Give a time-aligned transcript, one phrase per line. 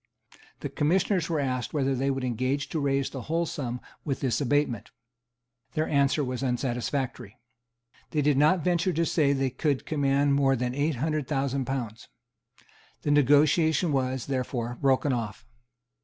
[0.61, 4.41] The Commissioners were asked whether they would engage to raise the whole sum, with this
[4.41, 4.89] abatement.
[5.73, 7.37] Their answer was unsatisfactory.
[8.09, 11.65] They did not venture to say that they could command more than eight hundred thousand
[11.65, 12.07] pounds.
[13.03, 15.45] The negotiation was, therefore, broken off.